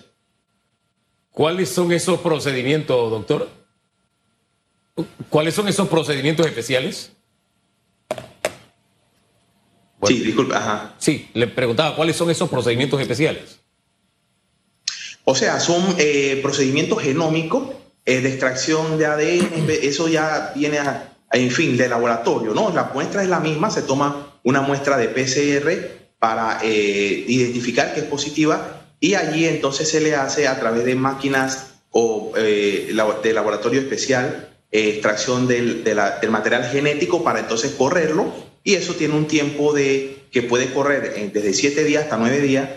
¿Cuáles 1.31 1.69
son 1.69 1.93
esos 1.93 2.19
procedimientos, 2.19 3.11
doctor? 3.11 3.47
¿Cuáles 5.29 5.53
son 5.53 5.67
esos 5.67 5.87
procedimientos 5.87 6.45
especiales? 6.45 7.11
sí, 10.07 10.19
disculpe, 10.19 10.55
ajá. 10.55 10.93
Sí, 10.99 11.29
le 11.33 11.47
preguntaba, 11.47 11.95
¿cuáles 11.95 12.15
son 12.15 12.29
esos 12.29 12.47
procedimientos 12.47 13.01
especiales? 13.01 13.59
O 15.23 15.33
sea, 15.33 15.59
son 15.59 15.95
eh, 15.97 16.39
procedimientos 16.43 17.01
genómicos 17.01 17.69
de 18.05 18.27
extracción 18.29 18.99
de 18.99 19.07
ADN, 19.07 19.67
eso 19.81 20.07
ya 20.07 20.51
viene 20.55 20.77
a, 20.77 21.15
en 21.31 21.49
fin, 21.49 21.75
de 21.75 21.89
laboratorio, 21.89 22.53
¿no? 22.53 22.69
La 22.69 22.91
muestra 22.93 23.23
es 23.23 23.29
la 23.29 23.39
misma, 23.39 23.71
se 23.71 23.81
toma 23.81 24.39
una 24.43 24.61
muestra 24.61 24.97
de 24.97 25.09
PCR 25.09 26.05
para 26.19 26.59
eh, 26.63 27.25
identificar 27.27 27.93
que 27.93 28.01
es 28.01 28.05
positiva 28.05 28.85
y 28.99 29.15
allí 29.15 29.45
entonces 29.45 29.89
se 29.89 30.01
le 30.01 30.15
hace 30.15 30.47
a 30.47 30.59
través 30.59 30.85
de 30.85 30.95
máquinas 30.95 31.73
o 31.89 32.31
eh, 32.37 32.95
de 33.23 33.33
laboratorio 33.33 33.81
especial 33.81 34.54
eh, 34.75 34.89
extracción 34.89 35.47
del, 35.47 35.85
material 36.29 36.65
genético 36.65 37.23
para 37.23 37.39
entonces 37.39 37.71
correrlo 37.77 38.25
y 38.61 38.73
eso 38.73 38.93
tiene 38.95 39.13
un 39.13 39.25
tiempo 39.25 39.71
de 39.71 40.23
que 40.33 40.41
puede 40.41 40.73
correr 40.73 41.31
desde 41.31 41.53
7 41.53 41.85
días 41.85 42.03
hasta 42.03 42.17
9 42.17 42.41
días, 42.41 42.69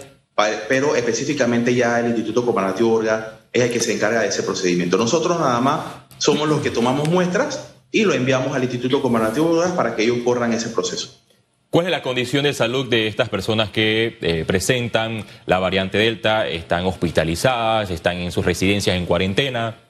pero 0.68 0.94
específicamente 0.94 1.74
ya 1.74 1.98
el 1.98 2.06
Instituto 2.06 2.46
Comparativo 2.46 2.92
Orga 2.92 3.40
es 3.52 3.64
el 3.64 3.72
que 3.72 3.80
se 3.80 3.94
encarga 3.94 4.20
de 4.20 4.28
ese 4.28 4.44
procedimiento. 4.44 4.96
Nosotros 4.96 5.40
nada 5.40 5.60
más 5.60 5.80
somos 6.18 6.48
los 6.48 6.60
que 6.60 6.70
tomamos 6.70 7.08
muestras 7.08 7.74
y 7.90 8.04
lo 8.04 8.14
enviamos 8.14 8.54
al 8.54 8.62
Instituto 8.62 9.02
Comparativo 9.02 9.60
para 9.74 9.96
que 9.96 10.04
ellos 10.04 10.18
corran 10.24 10.52
ese 10.52 10.68
proceso. 10.68 11.20
¿Cuál 11.68 11.86
es 11.86 11.90
la 11.90 12.02
condición 12.02 12.44
de 12.44 12.54
salud 12.54 12.88
de 12.88 13.08
estas 13.08 13.28
personas 13.28 13.70
que 13.70 14.18
eh, 14.20 14.44
presentan 14.46 15.24
la 15.46 15.58
variante 15.58 15.98
Delta? 15.98 16.46
¿Están 16.46 16.86
hospitalizadas? 16.86 17.90
¿Están 17.90 18.18
en 18.18 18.30
sus 18.30 18.44
residencias 18.44 18.96
en 18.96 19.04
cuarentena? 19.04 19.87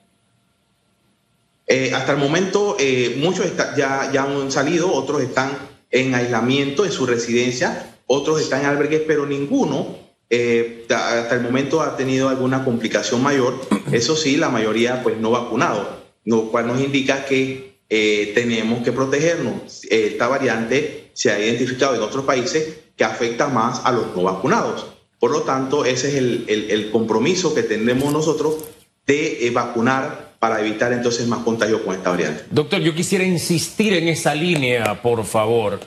Eh, 1.68 1.92
hasta 1.94 2.12
el 2.12 2.18
momento 2.18 2.76
eh, 2.78 3.16
muchos 3.18 3.46
ya, 3.76 4.10
ya 4.12 4.22
han 4.22 4.50
salido, 4.50 4.92
otros 4.92 5.22
están 5.22 5.50
en 5.90 6.14
aislamiento 6.14 6.84
en 6.84 6.92
su 6.92 7.06
residencia, 7.06 7.96
otros 8.06 8.40
están 8.40 8.60
en 8.60 8.66
albergues, 8.66 9.02
pero 9.06 9.26
ninguno 9.26 10.08
hasta 10.30 11.34
el 11.34 11.40
momento 11.40 11.80
ha 11.80 11.96
tenido 11.96 12.28
alguna 12.28 12.64
complicación 12.64 13.22
mayor. 13.22 13.54
Eso 13.92 14.16
sí, 14.16 14.36
la 14.36 14.50
mayoría 14.50 15.02
pues 15.02 15.16
no 15.18 15.30
vacunado, 15.30 16.02
lo 16.24 16.50
cual 16.50 16.66
nos 16.66 16.80
indica 16.80 17.24
que 17.24 17.78
eh, 17.90 18.32
tenemos 18.34 18.82
que 18.82 18.92
protegernos. 18.92 19.84
Esta 19.88 20.28
variante 20.28 21.10
se 21.14 21.30
ha 21.30 21.40
identificado 21.40 21.94
en 21.94 22.02
otros 22.02 22.24
países 22.24 22.80
que 22.96 23.04
afecta 23.04 23.48
más 23.48 23.80
a 23.84 23.92
los 23.92 24.14
no 24.14 24.22
vacunados. 24.24 24.86
Por 25.18 25.30
lo 25.30 25.42
tanto, 25.42 25.84
ese 25.84 26.08
es 26.08 26.14
el, 26.16 26.90
compromiso 26.92 27.54
que 27.54 27.62
tenemos 27.62 28.12
nosotros 28.12 28.56
de 29.06 29.46
eh, 29.46 29.50
vacunar 29.50 30.27
para 30.38 30.60
evitar 30.60 30.92
entonces 30.92 31.26
más 31.26 31.40
contagio 31.40 31.84
con 31.84 31.94
esta 31.94 32.10
variante. 32.10 32.44
Doctor, 32.50 32.80
yo 32.80 32.94
quisiera 32.94 33.24
insistir 33.24 33.94
en 33.94 34.08
esa 34.08 34.34
línea, 34.34 35.02
por 35.02 35.24
favor. 35.24 35.80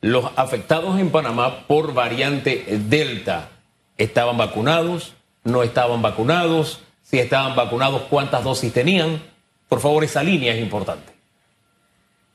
Los 0.00 0.26
afectados 0.36 0.98
en 0.98 1.10
Panamá 1.10 1.66
por 1.68 1.94
variante 1.94 2.64
Delta, 2.88 3.50
¿estaban 3.96 4.36
vacunados? 4.36 5.14
¿No 5.44 5.62
estaban 5.62 6.02
vacunados? 6.02 6.80
Si 7.02 7.18
estaban 7.18 7.54
vacunados, 7.54 8.02
¿cuántas 8.10 8.42
dosis 8.42 8.72
tenían? 8.72 9.22
Por 9.68 9.80
favor, 9.80 10.02
esa 10.02 10.22
línea 10.22 10.54
es 10.54 10.60
importante. 10.60 11.12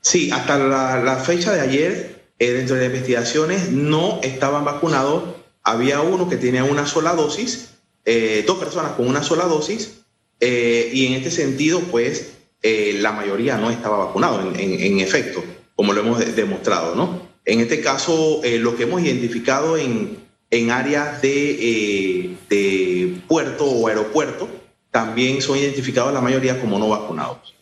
Sí, 0.00 0.30
hasta 0.30 0.56
la, 0.56 1.16
fecha 1.16 1.52
de 1.52 1.60
ayer, 1.60 2.24
eh, 2.38 2.52
dentro 2.52 2.76
de 2.76 2.82
las 2.82 2.90
investigaciones, 2.90 3.70
no 3.70 4.20
estaban 4.22 4.64
vacunados. 4.64 5.24
Había 5.62 6.00
uno 6.00 6.28
que 6.28 6.36
tenía 6.36 6.64
una 6.64 6.86
sola 6.86 7.12
dosis, 7.14 7.74
eh, 8.06 8.44
dos 8.46 8.58
personas 8.58 8.92
con 8.92 9.06
una 9.06 9.22
sola 9.22 9.44
dosis, 9.44 10.00
eh, 10.40 10.90
y 10.92 11.06
en 11.06 11.12
este 11.14 11.30
sentido, 11.30 11.80
pues, 11.90 12.34
la 12.62 13.12
mayoría 13.12 13.56
no 13.56 13.70
estaba 13.70 14.06
vacunado, 14.06 14.52
en, 14.54 15.00
efecto, 15.00 15.42
como 15.74 15.92
lo 15.92 16.00
hemos 16.00 16.36
demostrado, 16.36 16.94
¿no? 16.94 17.22
En 17.44 17.60
este 17.60 17.80
caso, 17.80 18.42
lo 18.44 18.76
que 18.76 18.82
hemos 18.82 19.02
identificado 19.02 19.78
en, 19.78 20.18
en 20.50 20.70
áreas 20.70 21.22
de, 21.22 22.36
de 22.50 23.14
puerto 23.28 23.64
o 23.64 23.86
aeropuerto, 23.88 24.48
también 24.90 25.40
son 25.40 25.56
identificados 25.56 26.12
la 26.12 26.20
mayoría 26.20 26.60
como 26.60 26.78
no 26.78 26.88
vacunados. 26.88 27.54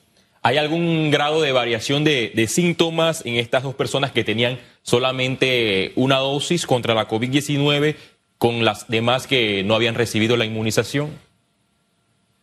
¿Hay 0.46 0.58
algún 0.58 1.10
grado 1.10 1.42
de 1.42 1.50
variación 1.50 2.04
de, 2.04 2.46
síntomas 2.48 3.26
en 3.26 3.34
estas 3.34 3.64
dos 3.64 3.74
personas 3.74 4.12
que 4.12 4.22
tenían 4.22 4.60
solamente 4.82 5.90
una 5.96 6.18
dosis 6.18 6.66
contra 6.66 6.94
la 6.94 7.08
COVID-19 7.08 7.96
con 8.38 8.64
las 8.64 8.86
demás 8.86 9.26
que 9.26 9.64
no 9.64 9.74
habían 9.74 9.96
recibido 9.96 10.36
la 10.36 10.44
inmunización? 10.44 11.10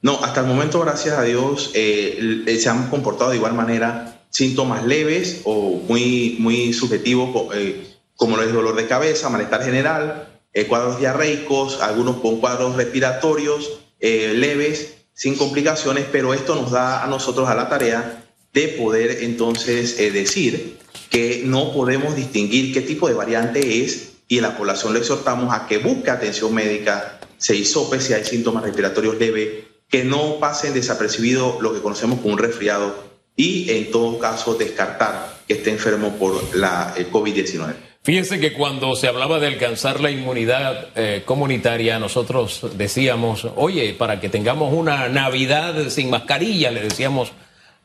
No, 0.03 0.23
hasta 0.23 0.41
el 0.41 0.47
momento, 0.47 0.79
gracias 0.81 1.17
a 1.17 1.23
Dios, 1.23 1.71
eh, 1.73 2.45
se 2.59 2.69
han 2.69 2.89
comportado 2.91 3.31
de 3.31 3.37
igual 3.37 3.53
manera 3.53 4.21
síntomas 4.29 4.85
leves 4.85 5.41
o 5.45 5.81
muy, 5.87 6.35
muy 6.39 6.73
subjetivos, 6.73 7.55
eh, 7.55 7.87
como 8.15 8.39
el 8.39 8.53
dolor 8.53 8.75
de 8.75 8.85
cabeza, 8.85 9.29
malestar 9.29 9.63
general, 9.63 10.27
eh, 10.53 10.67
cuadros 10.67 10.99
diarreicos, 10.99 11.81
algunos 11.81 12.17
con 12.17 12.39
cuadros 12.39 12.75
respiratorios 12.75 13.79
leves 13.99 15.05
sin 15.13 15.35
complicaciones, 15.35 16.05
pero 16.11 16.33
esto 16.33 16.55
nos 16.55 16.71
da 16.71 17.03
a 17.03 17.07
nosotros 17.07 17.47
a 17.47 17.55
la 17.55 17.69
tarea 17.69 18.23
de 18.53 18.67
poder 18.69 19.23
entonces 19.23 19.99
eh, 19.99 20.11
decir 20.11 20.77
que 21.09 21.43
no 21.45 21.73
podemos 21.73 22.15
distinguir 22.15 22.73
qué 22.73 22.81
tipo 22.81 23.07
de 23.07 23.13
variante 23.13 23.83
es 23.83 24.13
y 24.27 24.39
a 24.39 24.43
la 24.43 24.57
población 24.57 24.93
le 24.93 24.99
exhortamos 24.99 25.53
a 25.53 25.67
que 25.67 25.79
busque 25.79 26.09
atención 26.09 26.53
médica, 26.53 27.19
se 27.37 27.55
hisope 27.55 27.99
si 27.99 28.13
hay 28.13 28.23
síntomas 28.23 28.63
respiratorios 28.63 29.17
leves, 29.17 29.65
que 29.93 30.03
no 30.03 30.39
pasen 30.39 30.73
desapercibido 30.73 31.59
lo 31.61 31.71
que 31.71 31.79
conocemos 31.79 32.19
como 32.19 32.33
un 32.33 32.39
resfriado 32.39 32.95
y 33.35 33.69
en 33.69 33.91
todo 33.91 34.17
caso 34.17 34.55
descartar 34.55 35.35
que 35.47 35.53
esté 35.53 35.69
enfermo 35.69 36.15
por 36.17 36.55
la 36.55 36.95
COVID-19. 36.95 37.75
Fíjense 38.01 38.39
que 38.39 38.53
cuando 38.53 38.95
se 38.95 39.07
hablaba 39.07 39.37
de 39.37 39.45
alcanzar 39.45 39.99
la 40.01 40.09
inmunidad 40.09 40.87
eh, 40.95 41.21
comunitaria, 41.25 41.99
nosotros 41.99 42.65
decíamos, 42.75 43.47
oye, 43.55 43.93
para 43.93 44.19
que 44.19 44.29
tengamos 44.29 44.73
una 44.73 45.09
Navidad 45.09 45.87
sin 45.89 46.09
mascarilla, 46.09 46.71
le 46.71 46.81
decíamos 46.81 47.31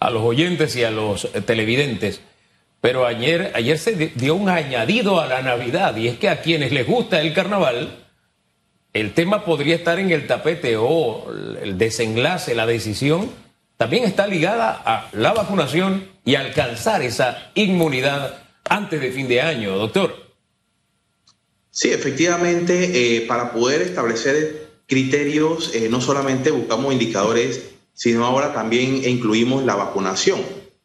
a 0.00 0.08
los 0.08 0.22
oyentes 0.22 0.76
y 0.76 0.84
a 0.84 0.90
los 0.90 1.26
eh, 1.26 1.42
televidentes. 1.42 2.22
Pero 2.80 3.04
ayer, 3.04 3.52
ayer 3.54 3.78
se 3.78 4.12
dio 4.14 4.34
un 4.34 4.48
añadido 4.48 5.20
a 5.20 5.26
la 5.26 5.42
Navidad, 5.42 5.94
y 5.98 6.08
es 6.08 6.16
que 6.16 6.30
a 6.30 6.40
quienes 6.40 6.72
les 6.72 6.86
gusta 6.86 7.20
el 7.20 7.34
carnaval, 7.34 8.07
el 9.00 9.14
tema 9.14 9.44
podría 9.44 9.76
estar 9.76 9.98
en 9.98 10.10
el 10.10 10.26
tapete 10.26 10.76
o 10.76 11.26
el 11.62 11.78
desenlace, 11.78 12.54
la 12.54 12.66
decisión, 12.66 13.30
también 13.76 14.04
está 14.04 14.26
ligada 14.26 14.82
a 14.84 15.08
la 15.12 15.32
vacunación 15.32 16.08
y 16.24 16.34
alcanzar 16.34 17.02
esa 17.02 17.50
inmunidad 17.54 18.42
antes 18.68 19.00
de 19.00 19.12
fin 19.12 19.28
de 19.28 19.40
año, 19.40 19.76
doctor. 19.78 20.14
Sí, 21.70 21.90
efectivamente, 21.90 23.16
eh, 23.16 23.20
para 23.22 23.52
poder 23.52 23.82
establecer 23.82 24.68
criterios, 24.86 25.74
eh, 25.74 25.88
no 25.88 26.00
solamente 26.00 26.50
buscamos 26.50 26.92
indicadores, 26.92 27.70
sino 27.94 28.26
ahora 28.26 28.52
también 28.52 29.08
incluimos 29.08 29.64
la 29.64 29.76
vacunación. 29.76 30.40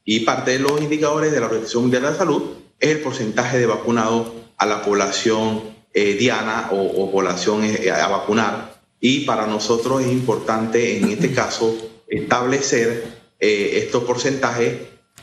Y 0.06 0.20
parte 0.20 0.52
de 0.52 0.60
los 0.60 0.82
indicadores 0.82 1.32
de 1.32 1.40
la 1.40 1.48
Organización 1.48 1.84
Mundial 1.84 2.04
de 2.04 2.12
la 2.12 2.16
Salud 2.16 2.44
es 2.80 2.90
el 2.90 3.00
porcentaje 3.00 3.58
de 3.58 3.66
vacunados 3.66 4.34
a 4.58 4.66
la 4.66 4.84
población 4.84 5.74
eh, 5.94 6.16
diana 6.16 6.70
o, 6.72 7.12
población 7.12 7.64
a 7.92 8.08
vacunar. 8.08 8.82
Y 9.00 9.22
para 9.22 9.46
nosotros 9.46 10.02
es 10.02 10.12
importante, 10.12 10.98
en 10.98 11.10
este 11.10 11.32
caso, 11.36 11.76
establecer 12.08 13.24
estos 13.40 14.06
porcentajes 14.06 14.74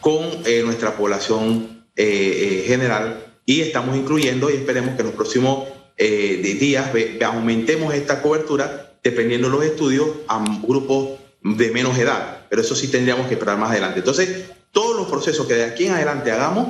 con 0.00 0.24
nuestra 0.64 0.94
población 0.96 1.86
eh, 1.96 2.62
eh, 2.62 2.64
general 2.66 3.34
y 3.46 3.62
estamos 3.62 3.96
incluyendo 3.96 4.50
y 4.50 4.54
esperemos 4.54 4.94
que 4.94 5.00
en 5.00 5.06
los 5.06 5.14
próximos 5.14 5.68
días 5.98 6.90
aumentemos 7.26 7.92
esta 7.92 8.22
cobertura 8.22 8.94
dependiendo 9.02 9.50
de 9.50 9.56
los 9.56 9.64
estudios 9.64 10.08
a 10.28 10.42
grupos 10.62 11.18
de 11.42 11.70
menos 11.70 11.98
edad. 11.98 12.46
Pero 12.48 12.62
eso 12.62 12.74
sí 12.74 12.88
tendríamos 12.88 13.26
que 13.26 13.34
esperar 13.34 13.58
más 13.58 13.70
adelante. 13.70 13.98
Entonces, 13.98 14.44
todos 14.72 14.96
los 14.96 15.08
procesos 15.08 15.46
que 15.46 15.54
de 15.54 15.64
aquí 15.64 15.86
en 15.86 15.92
adelante 15.92 16.30
hagamos 16.30 16.68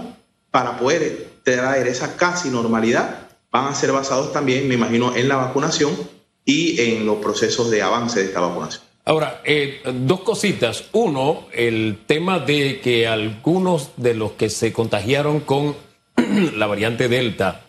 para 0.50 0.78
poder 0.78 1.28
traer 1.44 1.86
esa 1.86 2.16
casi 2.16 2.50
normalidad 2.50 3.29
van 3.50 3.66
a 3.66 3.74
ser 3.74 3.92
basados 3.92 4.32
también, 4.32 4.68
me 4.68 4.74
imagino, 4.74 5.14
en 5.14 5.28
la 5.28 5.36
vacunación 5.36 5.96
y 6.44 6.80
en 6.80 7.06
los 7.06 7.18
procesos 7.18 7.70
de 7.70 7.82
avance 7.82 8.20
de 8.20 8.26
esta 8.26 8.40
vacunación. 8.40 8.82
Ahora, 9.04 9.40
eh, 9.44 9.80
dos 9.92 10.20
cositas. 10.20 10.84
Uno, 10.92 11.46
el 11.52 11.98
tema 12.06 12.38
de 12.38 12.80
que 12.80 13.08
algunos 13.08 13.90
de 13.96 14.14
los 14.14 14.32
que 14.32 14.50
se 14.50 14.72
contagiaron 14.72 15.40
con 15.40 15.74
la 16.56 16.66
variante 16.66 17.08
Delta 17.08 17.62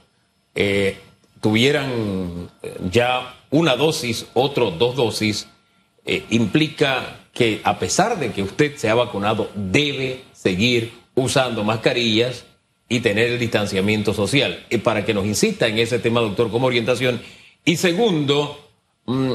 eh, 0.53 0.97
tuvieran 1.39 2.49
eh, 2.61 2.77
ya 2.91 3.39
una 3.49 3.75
dosis, 3.75 4.27
otro 4.33 4.71
dos 4.71 4.95
dosis, 4.95 5.47
implica 6.29 7.27
que 7.31 7.61
a 7.63 7.77
pesar 7.77 8.17
de 8.17 8.31
que 8.31 8.41
usted 8.41 8.75
se 8.75 8.89
ha 8.89 8.95
vacunado, 8.95 9.49
debe 9.53 10.23
seguir 10.33 10.91
usando 11.15 11.63
mascarillas 11.63 12.45
y 12.91 12.99
tener 12.99 13.31
el 13.31 13.39
distanciamiento 13.39 14.13
social. 14.13 14.65
Y 14.69 14.79
para 14.79 15.05
que 15.05 15.13
nos 15.13 15.25
insista 15.25 15.65
en 15.65 15.77
ese 15.77 15.97
tema, 15.99 16.19
doctor, 16.19 16.51
como 16.51 16.67
orientación. 16.67 17.21
Y 17.63 17.77
segundo, 17.77 18.67
mm, 19.05 19.33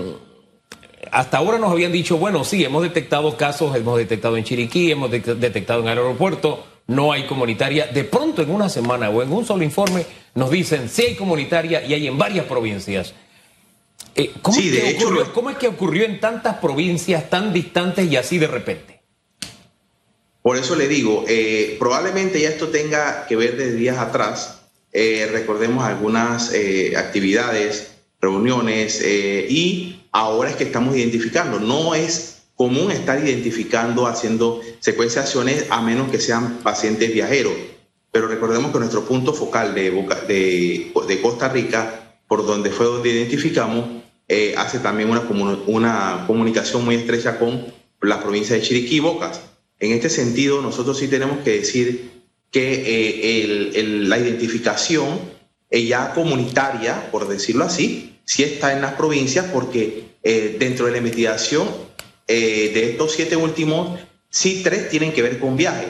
hasta 1.11 1.39
ahora 1.39 1.59
nos 1.59 1.73
habían 1.73 1.91
dicho, 1.91 2.19
bueno, 2.19 2.45
sí, 2.45 2.63
hemos 2.63 2.83
detectado 2.83 3.35
casos, 3.39 3.75
hemos 3.75 3.97
detectado 3.97 4.37
en 4.37 4.45
Chiriquí, 4.45 4.91
hemos 4.91 5.11
detectado 5.11 5.81
en 5.81 5.89
el 5.89 5.97
aeropuerto, 5.97 6.67
no 6.89 7.13
hay 7.13 7.25
comunitaria. 7.25 7.87
De 7.87 8.05
pronto 8.05 8.43
en 8.43 8.51
una 8.51 8.69
semana 8.69 9.09
o 9.09 9.23
en 9.23 9.33
un 9.33 9.47
solo 9.47 9.65
informe 9.65 10.05
nos 10.35 10.51
dicen, 10.51 10.91
sí 10.91 11.05
hay 11.07 11.15
comunitaria 11.15 11.83
y 11.83 11.95
hay 11.95 12.07
en 12.09 12.19
varias 12.19 12.45
provincias. 12.45 13.15
Eh, 14.15 14.33
¿cómo, 14.43 14.59
es 15.49 15.57
que 15.57 15.69
ocurrió 15.69 16.05
en 16.05 16.21
tantas 16.21 16.57
provincias 16.57 17.31
tan 17.31 17.55
distantes 17.55 18.13
y 18.13 18.17
así 18.17 18.37
de 18.37 18.49
repente? 18.49 18.96
Por 20.47 20.57
eso 20.57 20.77
le 20.77 20.87
digo, 20.87 21.25
eh, 21.27 21.75
probablemente 21.77 22.41
ya 22.41 22.51
esto 22.51 22.69
tenga 22.69 23.27
que 23.27 23.35
ver 23.35 23.57
de 23.57 23.73
días 23.73 23.99
atrás. 23.99 24.61
Eh, 24.93 25.29
recordemos 25.33 25.85
algunas 25.85 26.53
actividades, 26.97 27.89
reuniones 28.21 29.03
y 29.03 30.05
ahora 30.13 30.51
es 30.51 30.55
que 30.55 30.63
estamos 30.63 30.97
identificando. 30.97 31.59
No 31.59 31.97
es 31.97 32.45
común 32.55 32.93
estar 32.93 33.19
identificando, 33.19 34.07
haciendo 34.07 34.61
secuenciaciones 34.79 35.67
a 35.69 35.83
menos 35.83 36.13
que 36.13 36.21
sean 36.21 36.59
pacientes 36.59 37.13
viajeros. 37.13 37.53
Pero 38.13 38.29
recordemos 38.29 38.71
que 38.71 38.79
nuestro 38.79 39.05
punto 39.05 39.35
focal 39.35 39.75
de, 39.75 39.91
de, 40.29 41.21
Costa 41.21 41.49
Rica, 41.49 42.21
por 42.29 42.47
donde 42.47 42.71
fue 42.71 42.87
donde 42.87 43.11
identificamos, 43.11 44.05
eh, 44.29 44.55
hace 44.57 44.79
también 44.79 45.11
una, 45.11 45.23
una 45.67 46.25
comunicación 46.29 46.85
muy 46.85 46.95
estrecha 46.95 47.37
con 47.37 47.67
la 48.01 48.23
provincia 48.23 48.55
de 48.55 48.63
Chiriquí 48.63 48.97
y 48.97 49.01
Bocas. 49.01 49.41
En 49.79 49.93
este 49.93 50.09
sentido, 50.09 50.63
nosotros 50.63 50.99
sí 50.99 51.09
tenemos 51.09 51.39
que 51.45 51.59
decir 51.59 52.11
que 52.51 53.43
eh, 53.43 53.83
la 53.83 54.19
identificación 54.19 55.19
ya 55.71 56.15
comunitaria, 56.15 57.11
por 57.11 57.29
decirlo 57.29 57.65
así, 57.65 58.17
sí 58.25 58.43
está 58.43 58.73
en 58.73 58.83
las 58.83 58.95
provincias 58.95 59.47
porque 59.53 60.05
eh, 60.23 60.57
dentro 60.59 60.87
de 60.87 60.93
la 60.93 60.99
investigación 60.99 61.69
eh, 62.27 62.73
de 62.75 62.91
estos 62.91 63.13
siete 63.13 63.37
últimos, 63.37 63.99
sí 64.29 64.61
tres 64.63 64.89
tienen 64.91 65.13
que 65.13 65.23
ver 65.23 65.39
con 65.39 65.57
viaje. 65.57 65.87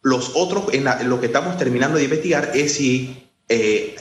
Los 0.00 0.32
otros, 0.34 0.72
en, 0.72 0.84
lo 1.08 1.20
que 1.20 1.26
estamos 1.26 1.58
terminando 1.58 1.98
de 1.98 2.04
investigar 2.04 2.52
es 2.54 2.74
si 2.74 3.28
eh, 3.48 3.96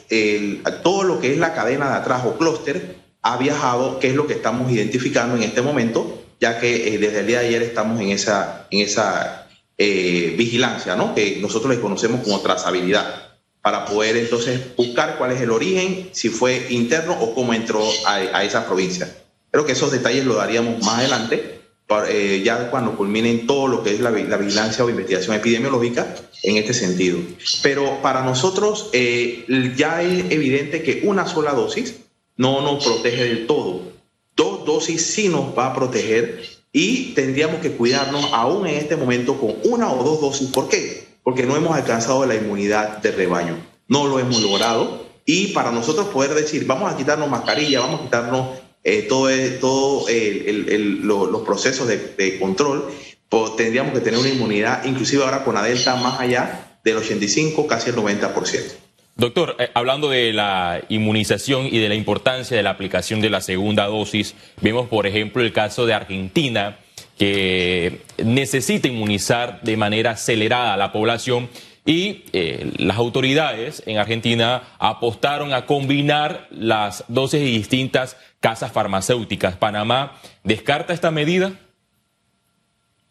todo 0.84 1.03
lo 1.03 1.20
que 1.20 1.32
es 1.32 1.38
la 1.38 1.53
cadena 1.53 1.89
de 1.89 1.96
atrás 1.96 2.24
o 2.25 2.38
clúster 2.38 2.98
ha 3.22 3.38
viajado, 3.38 4.00
que 4.00 4.10
es 4.10 4.15
lo 4.15 4.27
que 4.27 4.34
estamos 4.34 4.72
identificando 4.72 5.36
en 5.36 5.44
este 5.44 5.62
momento, 5.62 6.23
ya 6.44 6.60
que 6.60 6.98
desde 7.00 7.22
el 7.22 7.28
día 7.28 7.40
de 7.40 7.48
ayer 7.48 7.62
estamos 7.62 8.02
en 8.02 8.10
esa, 8.10 8.68
en 8.70 8.82
esa 8.82 9.48
vigilancia, 9.78 10.98
¿no? 10.98 11.16
que 11.16 11.38
nosotros 11.40 11.74
le 11.74 11.82
conocemos 11.82 12.22
como 12.22 12.42
trazabilidad 12.42 13.34
para 13.64 13.86
poder 13.86 14.18
entonces 14.18 14.75
buscar 14.75 15.18
cuál 15.18 15.32
es 15.32 15.40
el 15.40 15.50
origen, 15.50 16.10
si 16.12 16.27
fue 16.27 16.68
interno 16.70 17.14
o 17.14 17.34
cómo 17.34 17.53
entró 17.53 17.82
a, 18.06 18.44
esa 18.44 18.68
provincia. 18.68 19.10
Creo 19.51 19.66
que 19.66 19.72
esos 19.72 19.90
detalles 19.90 20.25
lo 20.25 20.36
daríamos 20.36 20.84
más 20.84 21.00
adelante, 21.00 21.62
eh, 22.10 22.42
ya 22.44 22.70
cuando 22.70 22.98
culminen 22.98 23.48
todo 23.48 23.70
lo 23.70 23.82
que 23.82 23.94
es 23.94 24.01
la, 24.01 24.12
vigilancia 24.12 24.84
o 24.84 24.90
investigación 24.90 25.38
epidemiológica 25.38 26.14
en 26.44 26.58
este 26.58 26.74
sentido. 26.74 27.20
Pero 27.62 28.01
para 28.01 28.25
nosotros 28.25 28.90
eh, 28.92 29.46
ya 29.77 30.01
es 30.01 30.29
evidente 30.29 30.84
que 30.84 31.03
una 31.06 31.25
sola 31.25 31.53
dosis 31.53 32.01
no 32.36 32.60
nos 32.60 32.84
protege 32.84 33.24
del 33.24 33.48
todo. 33.48 33.93
Dos 34.35 34.65
dosis 34.65 35.05
sí 35.05 35.29
nos 35.29 35.57
va 35.57 35.67
a 35.67 35.75
proteger 35.75 36.43
y 36.72 37.13
tendríamos 37.13 37.61
que 37.61 37.72
cuidarnos 37.72 38.29
aún 38.33 38.67
en 38.67 38.75
este 38.75 38.96
momento 38.96 39.39
con 39.39 39.55
una 39.63 39.91
o 39.91 40.03
dos 40.03 40.22
dosis. 40.22 40.50
¿Por 40.50 40.69
qué? 40.69 41.13
porque 41.24 41.43
no 41.43 41.55
hemos 41.55 41.75
alcanzado 41.75 42.25
la 42.25 42.35
inmunidad 42.35 42.98
de 42.98 43.11
rebaño. 43.11 43.57
No 43.87 44.07
lo 44.07 44.19
hemos 44.19 44.41
logrado. 44.41 45.03
Y 45.25 45.48
para 45.48 45.72
nosotros 45.72 46.07
poder 46.07 46.33
decir, 46.33 46.65
vamos 46.67 46.91
a 46.91 46.98
quitarnos 46.98 47.29
mascarilla, 47.29 47.79
vamos 47.79 48.01
a 48.01 48.03
quitarnos 48.03 48.59
eh, 48.83 49.03
todo, 49.03 49.29
todo 49.61 50.05
los 50.09 51.41
procesos 51.43 51.87
de, 51.87 52.37
control, 52.39 52.91
pues 53.29 53.55
tendríamos 53.55 53.93
que 53.93 54.01
tener 54.01 54.19
una 54.19 54.29
inmunidad, 54.29 54.83
inclusive 54.83 55.24
ahora 55.24 55.46
con 55.46 55.55
la 55.55 55.63
Delta, 55.63 55.96
más 55.96 56.19
allá 56.19 56.77
del 56.83 56.98
85, 56.98 57.65
casi 57.67 57.91
el 57.91 57.96
90%. 57.96 58.82
Doctor, 59.16 59.56
eh, 59.60 59.70
hablando 59.74 60.10
de 60.10 60.34
la 60.34 60.82
inmunización 60.90 61.68
y 61.68 61.78
de 61.78 61.90
la 61.90 61.96
importancia 61.96 62.58
de 62.58 62.64
la 62.64 62.72
aplicación 62.72 63.22
de 63.22 63.30
la 63.30 63.42
segunda 63.42 63.86
dosis, 63.86 64.36
vemos 64.62 64.88
por 64.88 65.06
ejemplo 65.06 65.44
el 65.44 65.54
caso 65.54 65.86
de 65.86 65.94
Argentina, 65.94 66.80
que 67.18 68.02
necesita 68.18 68.88
inmunizar 68.88 69.62
de 69.62 69.78
manera 69.78 70.12
acelerada 70.12 70.74
a 70.74 70.78
la 70.78 70.92
población 70.92 71.48
y 71.86 72.24
eh, 72.34 72.72
las 72.78 72.98
autoridades 72.98 73.84
en 73.86 73.98
Argentina 73.98 74.64
apostaron 74.80 75.54
a 75.54 75.66
combinar 75.66 76.48
las 76.50 77.04
dosis 77.08 77.42
de 77.42 77.46
distintas 77.46 78.18
casas 78.40 78.72
farmacéuticas. 78.72 79.58
¿Panamá 79.58 80.20
descarta 80.44 80.92
esta 80.92 81.12
medida? 81.12 81.54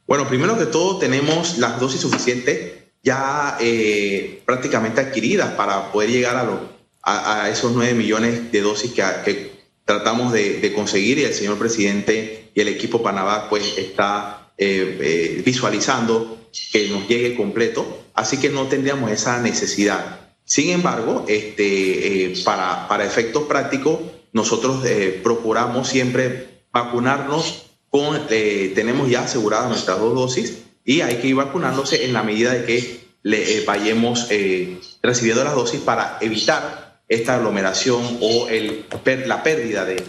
Bueno, 0.07 0.27
primero 0.27 0.59
que 0.59 0.67
todo 0.67 0.99
tenemos 0.99 1.59
las 1.59 1.79
dosis 1.79 2.01
suficientes 2.01 2.82
ya 3.03 3.59
eh, 3.61 4.43
prácticamente 4.47 5.01
adquiridas 5.01 5.55
para 5.55 5.91
poder 5.91 6.11
llegar 6.11 6.37
a, 7.03 7.49
esos 7.51 7.73
9 7.73 7.95
millones 7.95 8.53
de 8.53 8.61
dosis 8.61 8.93
que, 8.93 9.53
tratamos 9.85 10.33
de, 10.33 10.73
conseguir 10.75 11.19
y 11.19 11.25
el 11.25 11.35
señor 11.35 11.59
presidente 11.59 12.51
y 12.55 12.61
el 12.61 12.69
equipo 12.69 13.03
Panamá 13.03 13.49
pues 13.51 13.77
está 13.77 14.53
eh, 14.57 14.99
eh, 15.01 15.43
visualizando 15.45 16.39
que 16.73 16.89
nos 16.89 17.09
llegue 17.09 17.35
completo, 17.35 18.05
así 18.15 18.37
que 18.37 18.51
no 18.51 18.69
tendríamos 18.69 19.11
esa 19.11 19.41
necesidad. 19.41 20.21
Sin 20.45 20.71
embargo, 20.71 21.25
este, 21.29 22.33
para, 22.45 22.87
para 22.87 23.05
efectos 23.05 23.45
prácticos, 23.45 23.99
nosotros 24.33 24.85
procuramos 25.23 25.89
siempre 25.89 26.63
vacunarnos 26.73 27.67
con, 27.91 28.27
tenemos 28.29 29.11
ya 29.11 29.25
aseguradas 29.25 29.69
nuestras 29.69 29.99
dos 29.99 30.15
dosis 30.15 30.63
y 30.85 31.01
hay 31.01 31.17
que 31.17 31.29
ir 31.29 31.35
vacunándose 31.35 32.05
en 32.05 32.13
la 32.13 32.23
medida 32.23 32.53
de 32.53 32.65
que 32.65 33.03
le 33.23 33.65
vayamos 33.65 34.29
recibiendo 35.03 35.45
las 35.45 35.55
dosis 35.55 35.81
para 35.81 36.19
evitar 36.21 37.01
esta 37.09 37.35
aglomeración 37.35 38.19
o 38.21 38.49
el, 38.49 38.87
la 39.27 39.43
pérdida 39.43 39.85
de, 39.85 40.03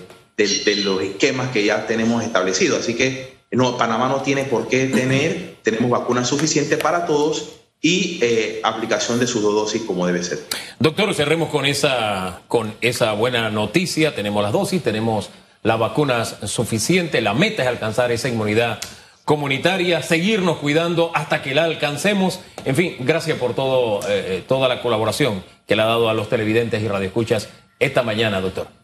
los 0.83 1.01
esquemas 1.01 1.49
que 1.51 1.63
ya 1.63 1.85
tenemos 1.85 2.23
establecidos. 2.23 2.79
Así 2.79 2.95
que 2.95 3.37
no, 3.51 3.77
Panamá 3.77 4.09
no 4.09 4.21
tiene 4.21 4.45
por 4.45 4.67
qué 4.67 4.85
tener, 4.85 5.57
tenemos 5.61 5.89
vacunas 5.89 6.27
suficientes 6.27 6.79
para 6.79 7.05
todos 7.05 7.49
y 7.81 8.19
eh, 8.21 8.61
aplicación 8.63 9.19
de 9.19 9.27
sus 9.27 9.43
dos 9.43 9.53
dosis 9.53 9.81
como 9.83 10.07
debe 10.07 10.23
ser. 10.23 10.39
Doctor, 10.79 11.13
cerremos 11.13 11.49
con 11.49 11.65
esa, 11.65 12.41
con 12.47 12.73
esa 12.81 13.11
buena 13.13 13.49
noticia. 13.51 14.15
Tenemos 14.15 14.41
las 14.41 14.53
dosis, 14.53 14.81
tenemos 14.81 15.29
las 15.61 15.77
vacunas 15.77 16.37
suficientes. 16.45 17.21
La 17.21 17.33
meta 17.33 17.63
es 17.63 17.67
alcanzar 17.67 18.11
esa 18.11 18.29
inmunidad 18.29 18.79
comunitaria, 19.25 20.01
seguirnos 20.01 20.57
cuidando 20.57 21.11
hasta 21.13 21.41
que 21.41 21.53
la 21.53 21.63
alcancemos. 21.63 22.39
En 22.65 22.75
fin, 22.75 22.95
gracias 22.99 23.37
por 23.37 23.53
todo, 23.53 24.01
eh, 24.01 24.37
eh, 24.37 24.43
toda 24.47 24.67
la 24.67 24.81
colaboración 24.81 25.43
que 25.67 25.75
le 25.75 25.81
ha 25.81 25.85
dado 25.85 26.09
a 26.09 26.13
los 26.13 26.29
televidentes 26.29 26.81
y 26.81 26.87
radioescuchas 26.87 27.49
esta 27.79 28.03
mañana, 28.03 28.41
doctor. 28.41 28.82